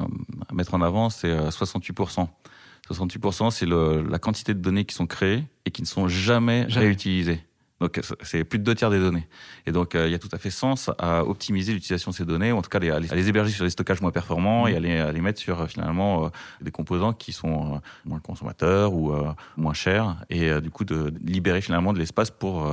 mettre 0.53 0.75
en 0.75 0.83
avant, 0.83 1.11
c'est 1.11 1.35
68%. 1.35 2.29
68%, 2.89 3.51
c'est 3.51 3.67
la 3.67 4.19
quantité 4.19 4.55
de 4.55 4.61
données 4.61 4.85
qui 4.85 4.95
sont 4.95 5.07
créées 5.07 5.45
et 5.65 5.71
qui 5.71 5.83
ne 5.83 5.87
sont 5.87 6.09
jamais, 6.09 6.67
jamais. 6.69 6.87
réutilisées. 6.87 7.43
Donc 7.81 8.01
c'est 8.23 8.45
plus 8.45 8.59
de 8.59 8.65
deux 8.65 8.75
tiers 8.75 8.91
des 8.91 8.99
données. 8.99 9.29
Et 9.67 9.73
donc 9.73 9.95
euh, 9.95 10.07
il 10.07 10.13
y 10.13 10.15
a 10.15 10.19
tout 10.19 10.31
à 10.33 10.39
fait 10.39 10.51
sens 10.51 10.91
à 10.99 11.25
optimiser 11.25 11.75
l'utilisation 11.75 12.11
de 12.11 12.17
ces 12.17 12.25
données, 12.25 12.51
ou 12.51 12.57
en 12.57 12.63
tout 12.63 12.71
cas 12.71 12.79
à 12.79 13.01
les, 13.01 13.29
héberger 13.29 13.53
sur 13.53 13.65
des 13.65 13.71
stockages 13.71 14.01
moins 14.01 14.11
performants 14.11 14.67
et 14.67 14.77
à 14.77 14.81
les, 14.81 14.99
à 14.99 15.13
les 15.13 15.21
mettre 15.21 15.39
sur 15.39 15.69
finalement 15.69 16.25
euh, 16.25 16.29
des 16.63 16.71
composants 16.71 17.13
qui 17.13 17.33
sont 17.33 17.75
euh, 17.75 17.79
moins 18.07 18.21
consommateurs 18.21 18.95
ou 18.95 19.13
moins 19.57 19.75
chers, 19.75 20.17
et 20.31 20.61
du 20.61 20.71
coup 20.71 20.85
de 20.85 21.13
libérer 21.23 21.61
finalement 21.61 21.93
de 21.93 21.99
l'espace 21.99 22.31
pour 22.31 22.71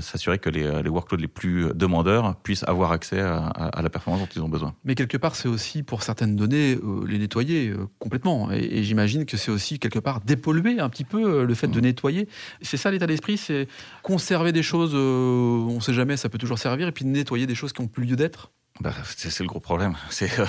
s'assurer 0.00 0.38
que 0.38 0.50
les, 0.50 0.82
les, 0.82 0.88
workloads 0.88 1.20
les 1.20 1.28
plus 1.28 1.72
demandeurs 1.74 2.36
puissent 2.36 2.64
avoir 2.64 2.92
accès 2.92 3.20
à, 3.20 3.46
à, 3.46 3.82
la 3.82 3.90
performance 3.90 4.22
dont 4.22 4.28
ils 4.34 4.42
ont 4.42 4.48
besoin. 4.48 4.74
Mais 4.84 4.94
quelque 4.94 5.16
part 5.16 5.34
c'est 5.34 5.48
aussi 5.48 5.82
pour 5.82 6.02
certaines 6.02 6.36
données 6.36 6.78
les 7.06 7.18
nettoyer 7.18 7.74
complètement. 7.98 8.50
Et, 8.50 8.78
et 8.78 8.82
j'imagine 8.82 9.24
que 9.24 9.36
c'est 9.36 9.50
aussi 9.50 9.78
quelque 9.78 9.98
part 9.98 10.20
dépolluer 10.20 10.80
un 10.80 10.88
petit 10.88 11.04
peu 11.04 11.44
le 11.44 11.54
fait 11.54 11.68
de 11.68 11.78
mmh. 11.78 11.82
nettoyer. 11.82 12.28
C'est 12.62 12.76
ça 12.76 12.90
l'état 12.90 13.06
d'esprit, 13.06 13.36
c'est 13.36 13.68
conserver 14.02 14.31
des 14.52 14.62
choses, 14.62 14.92
euh, 14.94 15.66
on 15.68 15.76
ne 15.76 15.80
sait 15.80 15.92
jamais, 15.92 16.16
ça 16.16 16.28
peut 16.28 16.38
toujours 16.38 16.58
servir, 16.58 16.88
et 16.88 16.92
puis 16.92 17.04
nettoyer 17.04 17.46
des 17.46 17.54
choses 17.54 17.72
qui 17.72 17.82
n'ont 17.82 17.88
plus 17.88 18.04
lieu 18.04 18.16
d'être 18.16 18.50
bah, 18.80 18.94
c'est 19.04 19.38
le 19.40 19.46
gros 19.46 19.60
problème. 19.60 19.96
C'est 20.10 20.40
euh, 20.40 20.46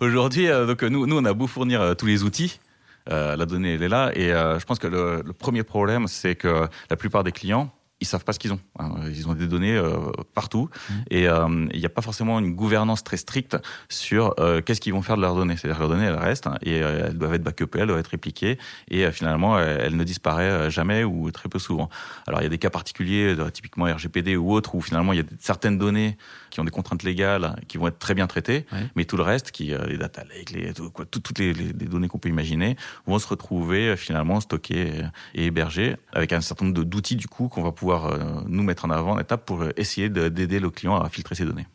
aujourd'hui, 0.00 0.46
euh, 0.46 0.64
donc 0.64 0.82
nous, 0.84 1.06
nous, 1.06 1.18
on 1.18 1.24
a 1.24 1.32
beau 1.34 1.48
fournir 1.48 1.96
tous 1.96 2.06
les 2.06 2.22
outils, 2.22 2.60
la 3.08 3.44
donnée 3.46 3.74
elle 3.74 3.82
est 3.82 3.88
là, 3.88 4.12
et 4.14 4.28
je 4.28 4.64
pense 4.64 4.78
que 4.78 4.86
le 4.86 5.32
premier 5.32 5.64
problème, 5.64 6.06
c'est 6.06 6.36
que 6.36 6.68
la 6.88 6.96
plupart 6.96 7.24
des 7.24 7.32
clients 7.32 7.74
ils 8.04 8.06
savent 8.06 8.24
pas 8.24 8.34
ce 8.34 8.38
qu'ils 8.38 8.52
ont. 8.52 8.60
Hein. 8.78 8.92
Ils 9.08 9.28
ont 9.28 9.34
des 9.34 9.46
données 9.46 9.76
euh, 9.76 9.96
partout 10.34 10.68
mmh. 10.68 10.92
et 11.10 11.26
euh, 11.26 11.66
il 11.72 11.80
n'y 11.80 11.86
a 11.86 11.90
pas 11.90 12.02
forcément 12.02 12.38
une 12.38 12.54
gouvernance 12.54 13.02
très 13.02 13.16
stricte 13.16 13.56
sur 13.88 14.34
euh, 14.38 14.60
qu'est-ce 14.60 14.80
qu'ils 14.80 14.92
vont 14.92 15.00
faire 15.00 15.16
de 15.16 15.22
leurs 15.22 15.34
données. 15.34 15.56
C'est-à-dire 15.56 15.76
que 15.76 15.80
leurs 15.80 15.90
données, 15.90 16.04
elles 16.04 16.14
restent 16.14 16.46
hein, 16.46 16.58
et 16.62 16.76
elles 16.76 17.16
doivent 17.16 17.34
être 17.34 17.42
backupées, 17.42 17.80
elles 17.80 17.86
doivent 17.86 18.00
être 18.00 18.08
répliquées 18.08 18.58
et 18.88 19.10
finalement, 19.10 19.58
elles 19.58 19.96
ne 19.96 20.04
disparaissent 20.04 20.70
jamais 20.70 21.02
ou 21.02 21.30
très 21.30 21.48
peu 21.48 21.58
souvent. 21.58 21.88
Alors, 22.26 22.40
il 22.40 22.44
y 22.44 22.46
a 22.46 22.50
des 22.50 22.58
cas 22.58 22.70
particuliers, 22.70 23.34
typiquement 23.52 23.86
RGPD 23.86 24.36
ou 24.36 24.52
autres, 24.52 24.74
où 24.74 24.82
finalement, 24.82 25.12
il 25.12 25.20
y 25.20 25.22
a 25.22 25.24
certaines 25.40 25.78
données 25.78 26.18
qui 26.50 26.60
ont 26.60 26.64
des 26.64 26.70
contraintes 26.70 27.02
légales 27.02 27.56
qui 27.68 27.78
vont 27.78 27.88
être 27.88 27.98
très 27.98 28.14
bien 28.14 28.26
traitées, 28.26 28.66
mais 28.96 29.04
tout 29.04 29.16
le 29.16 29.22
reste, 29.22 29.50
qui 29.50 29.72
les 29.88 29.96
data 29.96 30.22
lakes, 30.24 30.50
les, 30.50 30.72
quoi, 30.92 31.04
toutes 31.06 31.38
les, 31.38 31.52
les, 31.52 31.72
données 31.72 32.08
qu'on 32.08 32.18
peut 32.18 32.28
imaginer, 32.28 32.76
vont 33.06 33.18
se 33.18 33.26
retrouver 33.26 33.96
finalement 33.96 34.40
stockées 34.40 34.92
et 35.34 35.46
hébergées 35.46 35.96
avec 36.12 36.32
un 36.32 36.40
certain 36.40 36.66
nombre 36.66 36.84
d'outils 36.84 37.16
du 37.16 37.28
coup 37.28 37.48
qu'on 37.48 37.62
va 37.62 37.72
pouvoir 37.72 37.93
pouvoir 37.94 38.12
euh, 38.12 38.18
nous 38.46 38.62
mettre 38.62 38.84
en 38.84 38.90
avant 38.90 39.12
en 39.12 39.18
étape 39.18 39.44
pour 39.44 39.64
essayer 39.76 40.08
d'aider 40.08 40.60
le 40.60 40.70
client 40.70 40.96
à 40.96 41.08
filtrer 41.08 41.34
ses 41.34 41.44
données. 41.44 41.66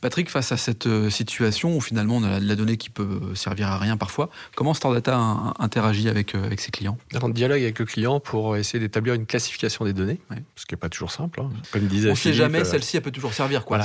Patrick, 0.00 0.28
face 0.30 0.50
à 0.50 0.56
cette 0.56 0.88
euh, 0.88 1.10
situation 1.10 1.76
où 1.76 1.80
finalement 1.80 2.16
on 2.16 2.24
a 2.24 2.40
de 2.40 2.48
la 2.48 2.56
donnée 2.56 2.76
qui 2.76 2.90
peut 2.90 3.20
servir 3.36 3.68
à 3.68 3.78
rien 3.78 3.96
parfois, 3.96 4.30
comment 4.56 4.74
Stardata 4.74 5.16
interagit 5.60 6.08
avec, 6.08 6.34
euh, 6.34 6.44
avec 6.44 6.60
ses 6.60 6.72
clients? 6.72 6.98
On 7.22 7.28
dialogue 7.28 7.62
avec 7.62 7.78
le 7.78 7.84
client 7.84 8.18
pour 8.18 8.56
essayer 8.56 8.80
d'établir 8.80 9.14
une 9.14 9.26
classification 9.26 9.84
des 9.84 9.92
données, 9.92 10.18
ce 10.56 10.66
qui 10.66 10.74
n'est 10.74 10.78
pas 10.78 10.88
toujours 10.88 11.12
simple. 11.12 11.40
Hein. 11.40 11.50
Comme 11.70 11.86
disait 11.86 12.08
on 12.08 12.12
ne 12.12 12.16
sait 12.16 12.32
jamais, 12.32 12.64
celle-ci 12.64 12.96
elle 12.96 13.04
peut 13.04 13.12
toujours 13.12 13.32
servir. 13.32 13.64
Quoi. 13.64 13.78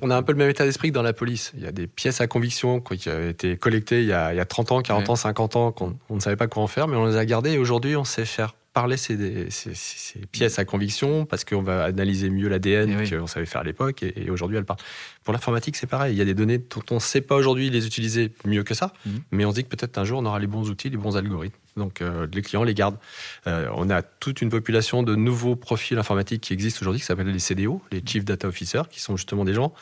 On 0.00 0.10
a 0.10 0.16
un 0.16 0.22
peu 0.24 0.32
le 0.32 0.38
même 0.38 0.50
état 0.50 0.64
d'esprit 0.64 0.88
que 0.88 0.94
dans 0.94 1.02
la 1.02 1.12
police. 1.12 1.52
Il 1.56 1.62
y 1.62 1.68
a 1.68 1.72
des 1.72 1.86
pièces 1.86 2.20
à 2.20 2.26
conviction 2.26 2.80
qui 2.80 3.08
ont 3.08 3.28
été 3.28 3.56
collectées 3.56 4.02
il 4.02 4.08
y 4.08 4.12
a, 4.12 4.34
il 4.34 4.36
y 4.36 4.40
a 4.40 4.44
30 4.44 4.72
ans, 4.72 4.82
40 4.82 5.08
ans, 5.08 5.16
50 5.16 5.56
ans, 5.56 5.70
qu'on 5.70 5.94
ne 6.10 6.20
savait 6.20 6.36
pas 6.36 6.48
quoi 6.48 6.64
en 6.64 6.66
faire, 6.66 6.88
mais 6.88 6.96
on 6.96 7.06
les 7.06 7.16
a 7.16 7.24
gardées 7.24 7.52
et 7.52 7.58
aujourd'hui 7.58 7.94
on 7.94 8.04
sait 8.04 8.24
faire 8.24 8.54
parler 8.74 8.96
ces, 8.96 9.48
ces, 9.50 10.18
pièces 10.32 10.58
à 10.58 10.64
conviction 10.64 11.24
parce 11.24 11.44
qu'on 11.44 11.62
va 11.62 11.84
analyser 11.84 12.28
mieux 12.28 12.48
l'ADN 12.48 12.98
eh 13.00 13.16
qu'on 13.16 13.28
savait 13.28 13.46
faire 13.46 13.60
à 13.60 13.64
l'époque 13.64 14.02
et, 14.02 14.28
aujourd'hui 14.30 14.58
elle 14.58 14.64
parle. 14.64 14.80
Pour 15.22 15.32
l'informatique, 15.32 15.76
c'est 15.76 15.86
pareil. 15.86 16.14
Il 16.14 16.18
y 16.18 16.20
a 16.20 16.24
des 16.24 16.34
données 16.34 16.58
dont 16.58 16.82
on 16.90 16.96
ne 16.96 17.00
sait 17.00 17.20
pas 17.20 17.36
aujourd'hui 17.36 17.70
les 17.70 17.86
utiliser 17.86 18.32
mieux 18.44 18.64
que 18.64 18.74
ça, 18.74 18.92
mhm. 19.06 19.20
mais 19.30 19.44
on 19.44 19.50
se 19.50 19.54
dit 19.54 19.64
que 19.64 19.68
peut-être 19.68 19.96
un 19.96 20.04
jour 20.04 20.18
on 20.18 20.26
aura 20.26 20.40
les 20.40 20.48
bons 20.48 20.68
outils, 20.68 20.90
les 20.90 20.96
bons 20.96 21.16
algorithmes. 21.16 21.56
Donc 21.76 22.02
euh, 22.02 22.26
les 22.32 22.42
clients 22.42 22.64
les 22.64 22.74
gardent. 22.74 22.98
Euh, 23.46 23.68
on 23.74 23.88
a 23.90 24.02
toute 24.02 24.42
une 24.42 24.50
population 24.50 25.04
de 25.04 25.14
nouveaux 25.14 25.56
profils 25.56 25.96
informatiques 25.96 26.42
qui 26.42 26.52
existent 26.52 26.82
aujourd'hui 26.82 27.00
qui 27.00 27.06
s'appellent 27.06 27.28
les 27.28 27.38
CDO, 27.38 27.80
les 27.92 28.02
Chief 28.04 28.24
Data 28.24 28.48
Officers, 28.48 28.88
qui 28.90 29.00
sont 29.00 29.16
justement 29.16 29.44
des 29.44 29.54
gens 29.54 29.72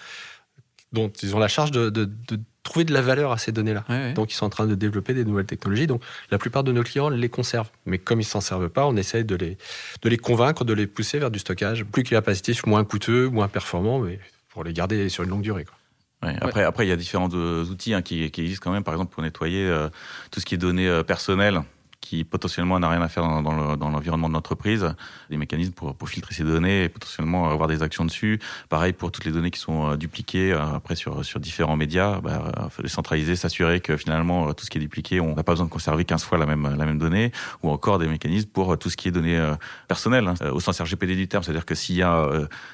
dont 0.92 1.10
ils 1.22 1.34
ont 1.34 1.38
la 1.38 1.48
charge 1.48 1.70
de, 1.70 1.88
de, 1.88 2.04
de 2.04 2.38
trouver 2.62 2.84
de 2.84 2.92
la 2.92 3.02
valeur 3.02 3.32
à 3.32 3.38
ces 3.38 3.52
données-là. 3.52 3.84
Donc, 4.14 4.32
ils 4.32 4.36
sont 4.36 4.46
en 4.46 4.50
train 4.50 4.66
de 4.66 4.74
développer 4.74 5.14
des 5.14 5.24
nouvelles 5.24 5.46
technologies. 5.46 5.86
Donc, 5.86 6.02
la 6.30 6.38
plupart 6.38 6.64
de 6.64 6.72
nos 6.72 6.82
clients 6.82 7.08
les 7.08 7.28
conservent. 7.28 7.70
Mais 7.86 7.98
comme 7.98 8.20
ils 8.20 8.24
s'en 8.24 8.40
servent 8.40 8.68
pas, 8.68 8.86
on 8.86 8.96
essaye 8.96 9.24
de 9.24 9.34
les, 9.34 9.58
de 10.02 10.08
les 10.08 10.16
convaincre, 10.16 10.64
de 10.64 10.72
les 10.72 10.86
pousser 10.86 11.18
vers 11.18 11.30
du 11.30 11.38
stockage 11.38 11.84
plus 11.84 12.04
capacitif, 12.04 12.64
moins 12.66 12.84
coûteux, 12.84 13.28
moins 13.28 13.48
performant, 13.48 13.98
mais 13.98 14.20
pour 14.50 14.64
les 14.64 14.72
garder 14.72 15.08
sur 15.08 15.24
une 15.24 15.30
longue 15.30 15.42
durée. 15.42 15.64
Quoi. 15.64 16.30
après, 16.40 16.62
après, 16.62 16.86
il 16.86 16.88
y 16.88 16.92
a 16.92 16.96
différents 16.96 17.30
euh, 17.32 17.64
outils 17.64 17.94
hein, 17.94 18.02
qui, 18.02 18.30
qui, 18.30 18.42
existent 18.42 18.64
quand 18.64 18.72
même, 18.72 18.84
par 18.84 18.94
exemple, 18.94 19.12
pour 19.12 19.22
nettoyer 19.22 19.66
euh, 19.66 19.88
tout 20.30 20.40
ce 20.40 20.46
qui 20.46 20.54
est 20.54 20.58
données 20.58 20.88
euh, 20.88 21.02
personnelles 21.02 21.62
qui 22.02 22.24
potentiellement 22.24 22.78
n'a 22.78 22.90
rien 22.90 23.00
à 23.00 23.08
faire 23.08 23.22
dans, 23.42 23.88
l'environnement 23.88 24.28
de 24.28 24.34
l'entreprise, 24.34 24.94
des 25.30 25.38
mécanismes 25.38 25.72
pour, 25.72 25.94
pour, 25.94 26.08
filtrer 26.10 26.34
ces 26.34 26.42
données 26.42 26.84
et 26.84 26.88
potentiellement 26.90 27.48
avoir 27.48 27.68
des 27.68 27.82
actions 27.82 28.04
dessus. 28.04 28.40
Pareil 28.68 28.92
pour 28.92 29.10
toutes 29.12 29.24
les 29.24 29.30
données 29.30 29.50
qui 29.50 29.60
sont 29.60 29.92
euh, 29.92 29.96
dupliquées 29.96 30.52
euh, 30.52 30.74
après 30.74 30.96
sur, 30.96 31.24
sur 31.24 31.40
différents 31.40 31.76
médias, 31.76 32.20
bah, 32.20 32.68
centraliser, 32.86 33.36
s'assurer 33.36 33.80
que 33.80 33.96
finalement 33.96 34.48
euh, 34.48 34.52
tout 34.52 34.64
ce 34.64 34.70
qui 34.70 34.78
est 34.78 34.80
dupliqué, 34.80 35.20
on 35.20 35.34
n'a 35.34 35.44
pas 35.44 35.52
besoin 35.52 35.66
de 35.66 35.70
conserver 35.70 36.04
15 36.04 36.24
fois 36.24 36.38
la 36.38 36.44
même, 36.44 36.74
la 36.76 36.84
même 36.84 36.98
donnée, 36.98 37.30
ou 37.62 37.70
encore 37.70 37.98
des 37.98 38.08
mécanismes 38.08 38.50
pour 38.50 38.76
tout 38.76 38.90
ce 38.90 38.96
qui 38.96 39.08
est 39.08 39.12
données 39.12 39.40
personnelles, 39.86 40.26
hein, 40.26 40.34
au 40.52 40.58
sens 40.58 40.80
RGPD 40.80 41.14
du 41.14 41.28
terme, 41.28 41.44
c'est-à-dire 41.44 41.64
que 41.64 41.76
s'il 41.76 41.96
y 41.96 42.02
a 42.02 42.28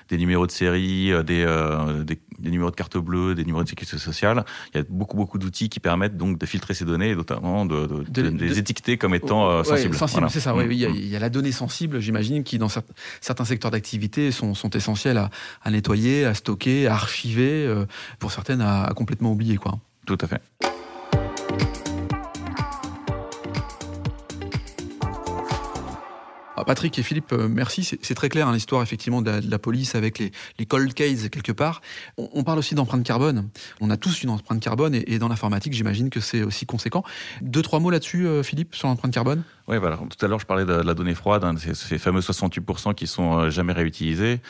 des 0.08 0.16
numéros 0.16 0.46
de 0.46 0.50
série, 0.50 1.12
des, 1.24 1.44
des, 2.04 2.50
numéros 2.50 2.70
de 2.70 2.76
carte 2.76 2.96
bleue, 2.96 3.34
des 3.34 3.44
numéros 3.44 3.62
de 3.62 3.68
sécurité 3.68 3.98
sociale, 3.98 4.44
il 4.72 4.78
y 4.78 4.80
a 4.80 4.84
beaucoup 4.88 5.16
beaucoup 5.16 5.38
d'outils 5.38 5.68
qui 5.68 5.80
permettent 5.80 6.16
donc 6.16 6.38
de 6.38 6.46
filtrer 6.46 6.72
ces 6.72 6.86
données 6.86 7.10
et 7.10 7.16
notamment 7.16 7.66
de, 7.66 7.86
de, 7.86 8.04
de, 8.08 8.44
les 8.44 8.58
étiqueter 8.58 8.96
comme 8.96 9.14
étant 9.24 9.50
euh, 9.50 9.62
sensible. 9.64 9.96
c'est 10.30 10.40
ça. 10.40 10.52
Mm, 10.52 10.72
il, 10.72 11.08
y 11.08 11.16
a, 11.16 11.18
la 11.18 11.30
donnée 11.30 11.52
sensible, 11.52 12.00
j'imagine, 12.00 12.44
qui 12.44 12.58
dans 12.58 12.68
certains 13.20 13.44
secteurs 13.44 13.70
d'activité 13.70 14.30
sont, 14.32 14.54
sont 14.54 14.70
essentiels 14.70 15.18
à, 15.62 15.70
nettoyer, 15.70 16.24
à 16.24 16.34
stocker, 16.34 16.86
à 16.86 16.94
archiver, 16.94 17.66
euh, 17.66 17.86
pour 18.18 18.32
certaines 18.32 18.60
à, 18.60 18.90
complètement 18.94 19.32
oublier, 19.32 19.56
quoi. 19.56 19.78
Tout 20.06 20.18
à 20.20 20.26
fait. 20.26 20.40
Patrick 26.68 26.98
et 26.98 27.02
Philippe, 27.02 27.32
euh, 27.32 27.48
merci. 27.48 27.82
C'est 27.82 28.14
très 28.14 28.28
clair 28.28 28.46
hein, 28.46 28.52
l'histoire 28.52 28.82
effectivement 28.82 29.22
de 29.22 29.40
la, 29.42 29.58
police 29.58 29.94
avec 29.94 30.18
les, 30.18 30.32
les, 30.58 30.66
cold 30.66 30.92
cases 30.92 31.30
quelque 31.30 31.50
part. 31.50 31.80
On, 32.18 32.44
parle 32.44 32.58
aussi 32.58 32.74
d'empreinte 32.74 33.02
carbone. 33.04 33.48
On 33.80 33.88
a 33.88 33.96
tous 33.96 34.22
une 34.22 34.28
empreinte 34.28 34.60
carbone 34.60 34.94
et, 34.94 35.18
dans 35.18 35.28
l'informatique, 35.28 35.72
j'imagine 35.72 36.10
que 36.10 36.20
c'est 36.20 36.42
aussi 36.42 36.66
conséquent. 36.66 37.04
Deux 37.40 37.62
trois 37.62 37.80
mots 37.80 37.88
là-dessus, 37.88 38.26
euh, 38.26 38.42
Philippe, 38.42 38.74
sur 38.74 38.86
l'empreinte 38.86 39.14
carbone? 39.14 39.44
Oui, 39.66 39.78
voilà. 39.78 39.96
Tout 39.96 40.22
à 40.22 40.28
l'heure, 40.28 40.40
je 40.40 40.44
parlais 40.44 40.66
de, 40.66 40.74
la 40.74 40.92
donnée 40.92 41.14
froide, 41.14 41.42
hein, 41.42 41.54
ces, 41.56 41.96
fameux 41.96 42.20
68% 42.20 42.94
qui 42.94 43.06
sont 43.06 43.38
euh, 43.38 43.50
jamais 43.50 43.72
réutilisés. 43.72 44.42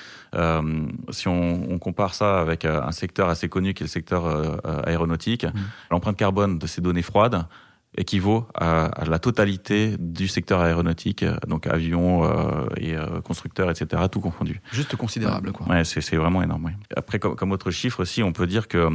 si 1.10 1.28
on, 1.28 1.78
compare 1.78 2.14
ça 2.14 2.40
avec 2.40 2.64
un 2.64 2.90
secteur 2.90 3.28
assez 3.28 3.48
connu 3.48 3.74
qui 3.74 3.84
est 3.84 3.86
le 3.86 3.90
secteur 3.90 4.60
aéronautique, 4.84 5.44
mmh. 5.44 5.52
l'empreinte 5.92 6.16
carbone 6.16 6.58
de 6.58 6.66
ces 6.66 6.80
données 6.80 7.02
froides 7.02 7.44
équivaut 7.96 8.46
à, 8.54 8.90
la 9.06 9.18
totalité 9.18 9.96
du 9.98 10.28
secteur 10.28 10.60
aéronautique, 10.60 11.24
donc 11.46 11.66
avions 11.66 12.24
euh, 12.24 12.66
et 12.76 12.96
euh, 12.96 13.20
constructeurs, 13.20 13.70
etc., 13.70 14.02
tout 14.10 14.20
confondu. 14.20 14.60
Juste 14.72 14.96
considérable, 14.96 15.52
quoi. 15.52 15.66
Ouais, 15.68 15.84
c'est 15.84 16.16
vraiment 16.16 16.42
énorme. 16.42 16.66
Oui. 16.66 16.72
Après, 16.96 17.18
comme, 17.18 17.52
autre 17.52 17.70
chiffre 17.70 18.00
aussi, 18.00 18.22
on 18.22 18.32
peut 18.32 18.46
dire 18.46 18.68
que 18.68 18.88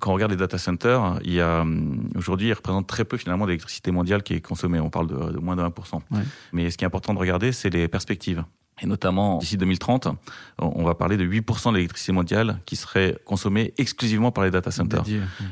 quand 0.00 0.10
on 0.10 0.14
regarde 0.14 0.32
les 0.32 0.38
data 0.38 0.56
centers, 0.56 1.18
il 1.22 1.34
y 1.34 1.40
a 1.40 1.64
aujourd'hui, 2.16 2.48
ils 2.48 2.54
représentent 2.54 2.86
très 2.86 3.04
peu 3.04 3.18
finalement 3.18 3.46
d'électricité 3.46 3.90
mondiale 3.90 4.22
qui 4.22 4.34
est 4.34 4.40
consommée. 4.40 4.80
On 4.80 4.88
parle 4.88 5.08
de, 5.08 5.38
moins 5.38 5.56
de 5.56 5.62
1%. 5.62 6.00
Mais 6.52 6.70
ce 6.70 6.78
qui 6.78 6.84
est 6.84 6.86
important 6.86 7.12
de 7.12 7.18
regarder, 7.18 7.52
c'est 7.52 7.70
les 7.70 7.88
perspectives. 7.88 8.42
Et 8.80 8.86
notamment, 8.86 9.38
d'ici 9.38 9.56
2030, 9.58 10.08
on 10.58 10.82
va 10.82 10.94
parler 10.94 11.16
de 11.16 11.24
8% 11.24 11.70
de 11.70 11.76
l'électricité 11.76 12.10
mondiale 12.10 12.58
qui 12.64 12.74
serait 12.74 13.16
consommée 13.24 13.74
exclusivement 13.76 14.32
par 14.32 14.44
les 14.44 14.50
data 14.50 14.70
centers. 14.70 15.04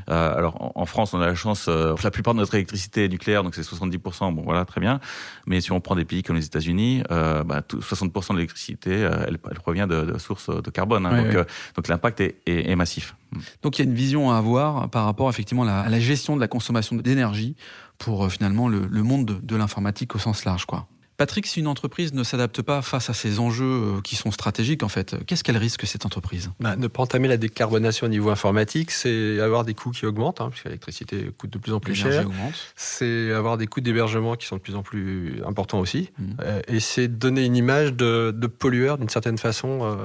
Euh, 0.09 0.37
alors, 0.37 0.73
en, 0.75 0.87
France, 0.87 1.12
on 1.15 1.21
a 1.21 1.27
la 1.27 1.35
chance, 1.35 1.67
euh, 1.69 1.95
la 2.03 2.11
plupart 2.11 2.35
de 2.35 2.41
notre 2.41 2.55
électricité 2.55 3.05
est 3.05 3.09
nucléaire, 3.09 3.45
donc 3.45 3.55
c'est 3.55 3.62
70%, 3.62 4.35
bon 4.35 4.43
voilà, 4.43 4.65
très 4.65 4.81
bien. 4.81 5.00
Mais 5.47 5.61
si 5.61 5.71
on 5.71 5.81
prend 5.81 5.95
des 5.95 6.05
pays 6.05 6.23
comme 6.23 6.35
les 6.35 6.47
États-Unis, 6.47 7.03
euh, 7.11 7.45
bah, 7.45 7.61
60% 7.61 8.33
de 8.33 8.39
l'électricité, 8.39 8.91
elle, 8.91 9.39
elle, 9.49 9.61
provient 9.61 9.87
de, 9.87 10.03
de, 10.03 10.19
sources 10.19 10.50
de 10.50 10.71
carbone. 10.71 11.07
Hein, 11.07 11.23
donc, 11.23 11.47
donc 11.77 11.89
l'impact 11.89 12.21
est, 12.21 12.41
est, 12.47 12.71
est, 12.71 12.77
massif. 12.77 13.15
Donc 13.62 13.79
il 13.79 13.85
y 13.85 13.87
a 13.87 13.89
une 13.89 13.97
vision 13.97 14.33
à 14.33 14.39
avoir 14.39 14.89
par 14.89 15.05
rapport 15.05 15.29
effectivement 15.29 15.62
à 15.62 15.67
la, 15.67 15.81
à 15.81 15.89
la 15.89 16.00
gestion 16.00 16.35
de 16.35 16.41
la 16.41 16.49
consommation 16.49 16.97
d'énergie 16.97 17.55
pour 17.99 18.33
finalement 18.33 18.67
le, 18.67 18.87
le 18.91 19.03
monde 19.03 19.27
de, 19.27 19.35
de 19.35 19.57
l'informatique 19.57 20.17
au 20.17 20.19
sens 20.19 20.45
large, 20.45 20.65
quoi. 20.65 20.89
Patrick, 21.21 21.47
si 21.47 21.61
une 21.61 21.67
entreprise 21.67 22.15
ne 22.15 22.25
s'adapte 22.25 22.62
pas 22.62 22.81
face 22.81 23.11
à 23.11 23.12
ces 23.12 23.41
enjeux 23.41 23.67
euh, 23.67 24.00
qui 24.00 24.17
sont 24.17 24.31
stratégiques, 24.31 24.83
en 24.83 24.89
fait, 24.89 25.17
qu'est-ce 25.27 25.45
qu'elle 25.45 25.59
risque 25.59 25.87
cette 25.87 26.07
entreprise? 26.07 26.50
Bah, 26.61 26.77
Ne 26.77 26.87
pas 26.87 27.03
entamer 27.03 27.29
la 27.29 27.37
décarbonation 27.37 28.07
au 28.07 28.09
niveau 28.09 28.31
informatique, 28.31 28.91
c'est 28.91 29.39
avoir 29.39 29.67
des 29.67 29.75
coûts 29.75 29.91
qui 29.91 30.07
augmentent, 30.07 30.41
hein, 30.41 30.49
puisque 30.50 30.65
l'électricité 30.65 31.31
coûte 31.37 31.50
de 31.50 31.59
plus 31.59 31.75
en 31.75 31.79
plus 31.79 31.95
cher. 31.95 32.25
C'est 32.75 33.33
avoir 33.33 33.59
des 33.59 33.67
coûts 33.67 33.83
d'hébergement 33.83 34.35
qui 34.35 34.47
sont 34.47 34.57
de 34.57 34.62
plus 34.62 34.75
en 34.75 34.83
plus 34.83 35.43
importants 35.47 35.79
aussi. 35.79 36.09
Mmh. 36.19 36.25
Euh, 36.41 36.62
et 36.69 36.81
c'est 36.81 37.07
donner 37.07 37.45
une 37.45 37.55
image 37.55 37.93
de, 37.93 38.31
de 38.35 38.47
pollueur 38.47 38.97
d'une 38.97 39.11
certaine 39.11 39.37
façon 39.37 39.81
euh, 39.83 39.97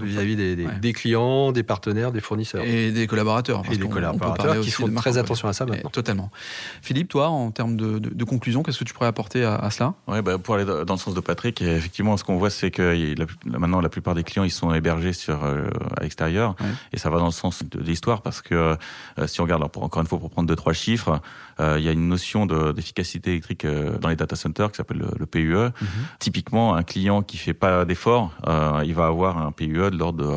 vis-à-vis 0.00 0.36
des, 0.36 0.54
des, 0.54 0.66
ouais. 0.66 0.78
des, 0.80 0.92
clients, 0.92 1.50
des 1.50 1.64
partenaires, 1.64 2.12
des 2.12 2.20
fournisseurs. 2.20 2.62
Et 2.62 2.92
des 2.92 3.08
collaborateurs. 3.08 3.64
Et 3.72 3.76
des 3.78 3.88
collaborateurs 3.88 4.60
qui 4.60 4.70
font 4.70 4.94
très 4.94 5.18
attention 5.18 5.48
à 5.48 5.54
ça 5.54 5.66
maintenant. 5.66 5.90
Totalement. 5.90 6.30
Philippe, 6.82 7.08
toi, 7.08 7.30
en 7.30 7.50
termes 7.50 7.76
de, 7.76 7.98
de, 7.98 8.10
de 8.10 8.24
conclusion, 8.24 8.62
qu'est-ce 8.62 8.78
que 8.78 8.84
tu 8.84 8.94
pourrais 8.94 9.08
apporter 9.08 9.42
à, 9.42 9.56
à 9.56 9.68
cela? 9.72 9.94
Ouais, 10.06 10.22
bah, 10.22 10.38
pour 10.38 10.51
aller 10.54 10.64
dans 10.64 10.94
le 10.94 10.98
sens 10.98 11.14
de 11.14 11.20
Patrick, 11.20 11.60
et 11.62 11.76
effectivement, 11.76 12.16
ce 12.16 12.24
qu'on 12.24 12.36
voit, 12.36 12.50
c'est 12.50 12.70
que 12.70 13.14
maintenant, 13.44 13.80
la 13.80 13.88
plupart 13.88 14.14
des 14.14 14.24
clients, 14.24 14.44
ils 14.44 14.50
sont 14.50 14.72
hébergés 14.72 15.12
sur 15.12 15.44
euh, 15.44 15.68
à 15.96 16.02
l'extérieur, 16.02 16.56
ouais. 16.60 16.66
et 16.92 16.98
ça 16.98 17.10
va 17.10 17.18
dans 17.18 17.26
le 17.26 17.32
sens 17.32 17.62
de, 17.62 17.78
de 17.78 17.84
l'histoire, 17.84 18.22
parce 18.22 18.42
que 18.42 18.54
euh, 18.54 19.26
si 19.26 19.40
on 19.40 19.44
regarde, 19.44 19.60
alors 19.60 19.70
pour, 19.70 19.82
encore 19.84 20.02
une 20.02 20.08
fois, 20.08 20.18
pour 20.18 20.30
prendre 20.30 20.48
deux 20.48 20.56
trois 20.56 20.72
chiffres, 20.72 21.20
euh, 21.60 21.76
il 21.78 21.84
y 21.84 21.88
a 21.88 21.92
une 21.92 22.08
notion 22.08 22.46
d'efficacité 22.46 23.30
électrique 23.30 23.64
euh, 23.64 23.98
dans 23.98 24.08
les 24.08 24.16
data 24.16 24.36
centers 24.36 24.70
qui 24.70 24.76
s'appelle 24.76 24.98
le, 24.98 25.08
le, 25.18 25.26
PUE. 25.26 25.54
Mm 25.54 25.68
-hmm. 25.68 26.18
Typiquement, 26.18 26.74
un 26.74 26.82
client 26.82 27.22
qui 27.22 27.36
fait 27.36 27.54
pas 27.54 27.84
d'efforts, 27.84 28.30
euh, 28.46 28.82
il 28.84 28.94
va 28.94 29.06
avoir 29.06 29.38
un 29.38 29.52
PUE 29.52 29.90
de 29.90 29.96
l'ordre 29.96 30.18
de 30.24 30.28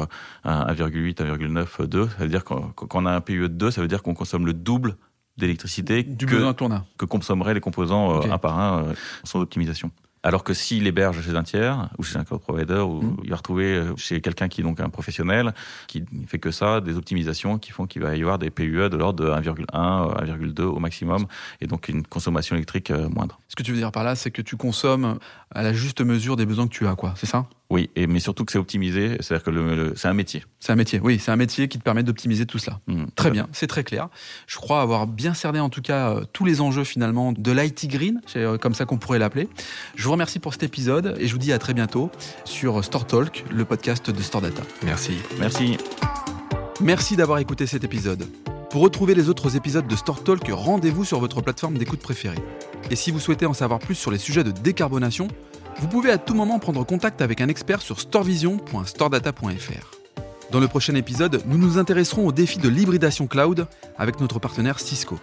1,8, 0.43 1.21
1,9, 1.21 1.87
2. 1.87 2.07
Ça 2.07 2.15
veut 2.19 2.29
dire 2.29 2.43
qu'on 2.43 2.73
on 2.93 3.05
a 3.05 3.11
un 3.11 3.21
PUE 3.21 3.49
de 3.49 3.57
2, 3.57 3.71
ça 3.71 3.81
veut 3.81 3.87
dire 3.87 4.01
qu'on 4.03 4.13
consomme 4.13 4.45
le 4.45 4.53
double 4.53 4.95
d'électricité 5.37 6.05
que, 6.05 6.53
que 6.97 7.05
consommeraient 7.05 7.53
les 7.53 7.59
composants 7.67 8.05
okay. 8.17 8.31
un 8.31 8.37
par 8.37 8.57
un 8.57 8.93
sans 9.23 9.39
optimisation. 9.41 9.91
Alors 10.25 10.43
que 10.43 10.55
s'il 10.55 10.87
héberge 10.87 11.21
chez 11.21 11.35
un 11.35 11.43
tiers 11.43 11.87
ou 11.99 12.03
chez 12.03 12.17
un 12.17 12.23
cloud 12.23 12.41
provider, 12.41 12.79
ou 12.79 13.01
mmh. 13.01 13.17
il 13.23 13.29
va 13.29 13.35
retrouver 13.35 13.81
chez 13.95 14.21
quelqu'un 14.21 14.47
qui 14.47 14.61
est 14.61 14.63
donc 14.63 14.79
un 14.79 14.89
professionnel, 14.89 15.53
qui 15.85 16.03
ne 16.11 16.25
fait 16.25 16.39
que 16.39 16.49
ça, 16.49 16.81
des 16.81 16.97
optimisations 16.97 17.59
qui 17.59 17.71
font 17.71 17.85
qu'il 17.85 18.01
va 18.01 18.15
y 18.15 18.21
avoir 18.21 18.39
des 18.39 18.49
PUE 18.49 18.89
de 18.89 18.97
l'ordre 18.97 19.23
de 19.23 19.29
1,1, 19.29 19.65
1,2 19.71 20.61
au 20.63 20.79
maximum, 20.79 21.27
et 21.61 21.67
donc 21.67 21.89
une 21.89 22.05
consommation 22.05 22.55
électrique 22.55 22.89
moindre. 22.89 23.39
Ce 23.49 23.55
que 23.55 23.61
tu 23.61 23.71
veux 23.71 23.77
dire 23.77 23.91
par 23.91 24.03
là, 24.03 24.15
c'est 24.15 24.31
que 24.31 24.41
tu 24.41 24.57
consommes 24.57 25.19
à 25.51 25.61
la 25.61 25.73
juste 25.73 26.01
mesure 26.01 26.35
des 26.35 26.47
besoins 26.47 26.67
que 26.67 26.73
tu 26.73 26.87
as, 26.87 26.95
quoi. 26.95 27.13
C'est 27.15 27.27
ça? 27.27 27.45
Oui, 27.75 27.89
et, 27.97 28.07
mais 28.07 28.21
surtout 28.21 28.45
que 28.45 28.53
c'est 28.53 28.57
optimisé, 28.57 29.17
c'est-à-dire 29.19 29.43
que 29.43 29.49
le, 29.49 29.75
le, 29.75 29.93
c'est 29.97 30.07
un 30.07 30.13
métier. 30.13 30.43
C'est 30.61 30.71
un 30.71 30.77
métier, 30.77 31.01
oui, 31.03 31.19
c'est 31.19 31.31
un 31.31 31.35
métier 31.35 31.67
qui 31.67 31.77
te 31.77 31.83
permet 31.83 32.03
d'optimiser 32.03 32.45
tout 32.45 32.57
cela. 32.57 32.79
Mmh, 32.87 33.03
très 33.15 33.31
bien, 33.31 33.49
c'est 33.51 33.67
très 33.67 33.83
clair. 33.83 34.07
Je 34.47 34.55
crois 34.55 34.81
avoir 34.81 35.07
bien 35.07 35.33
cerné 35.33 35.59
en 35.59 35.69
tout 35.69 35.81
cas 35.81 36.11
euh, 36.11 36.23
tous 36.31 36.45
les 36.45 36.61
enjeux 36.61 36.85
finalement 36.85 37.33
de 37.33 37.51
l'IT 37.51 37.87
Green, 37.89 38.21
c'est 38.27 38.39
euh, 38.39 38.57
comme 38.57 38.73
ça 38.73 38.85
qu'on 38.85 38.97
pourrait 38.97 39.19
l'appeler. 39.19 39.49
Je 39.95 40.05
vous 40.05 40.13
remercie 40.13 40.39
pour 40.39 40.53
cet 40.53 40.63
épisode 40.63 41.17
et 41.19 41.27
je 41.27 41.33
vous 41.33 41.37
dis 41.37 41.51
à 41.51 41.59
très 41.59 41.73
bientôt 41.73 42.11
sur 42.45 42.81
Store 42.81 43.05
Talk, 43.05 43.43
le 43.51 43.65
podcast 43.65 44.09
de 44.09 44.21
Store 44.21 44.41
Data. 44.41 44.63
Merci. 44.85 45.17
Merci. 45.37 45.77
Merci 46.79 47.17
d'avoir 47.17 47.39
écouté 47.39 47.67
cet 47.67 47.83
épisode. 47.83 48.25
Pour 48.69 48.83
retrouver 48.83 49.15
les 49.15 49.27
autres 49.27 49.57
épisodes 49.57 49.87
de 49.87 49.95
Store 49.97 50.23
Talk, 50.23 50.47
rendez-vous 50.49 51.03
sur 51.03 51.19
votre 51.19 51.41
plateforme 51.41 51.77
d'écoute 51.77 51.99
préférée. 51.99 52.39
Et 52.89 52.95
si 52.95 53.11
vous 53.11 53.19
souhaitez 53.19 53.45
en 53.45 53.53
savoir 53.53 53.79
plus 53.79 53.95
sur 53.95 54.11
les 54.11 54.17
sujets 54.17 54.45
de 54.45 54.51
décarbonation, 54.51 55.27
vous 55.79 55.87
pouvez 55.87 56.11
à 56.11 56.17
tout 56.17 56.33
moment 56.33 56.59
prendre 56.59 56.85
contact 56.85 57.21
avec 57.21 57.41
un 57.41 57.47
expert 57.47 57.81
sur 57.81 57.99
storevision.storedata.fr. 57.99 59.91
Dans 60.51 60.59
le 60.59 60.67
prochain 60.67 60.95
épisode, 60.95 61.41
nous 61.47 61.57
nous 61.57 61.77
intéresserons 61.77 62.27
au 62.27 62.31
défi 62.31 62.59
de 62.59 62.69
l'hybridation 62.69 63.27
cloud 63.27 63.67
avec 63.97 64.19
notre 64.19 64.39
partenaire 64.39 64.79
Cisco. 64.79 65.19